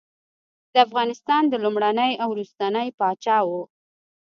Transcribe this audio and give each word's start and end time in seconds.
د 0.73 0.75
افغانستان 0.85 1.41
لومړنی 1.63 2.11
او 2.21 2.27
وروستنی 2.33 2.87
پاچا 2.99 3.37
وو. 3.47 3.63